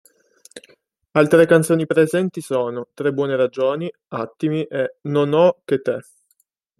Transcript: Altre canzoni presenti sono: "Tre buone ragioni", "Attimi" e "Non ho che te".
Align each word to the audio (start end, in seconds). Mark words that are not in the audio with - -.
Altre 1.11 1.45
canzoni 1.45 1.85
presenti 1.85 2.41
sono: 2.41 2.87
"Tre 2.91 3.11
buone 3.13 3.35
ragioni", 3.35 3.87
"Attimi" 4.07 4.63
e 4.63 4.95
"Non 5.03 5.31
ho 5.33 5.61
che 5.63 5.79
te". 5.79 5.99